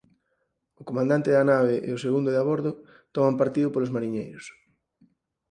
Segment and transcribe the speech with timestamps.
[0.81, 2.71] O comandante da nave e o segundo de abordo
[3.15, 4.45] toman partido polos mariñeiros.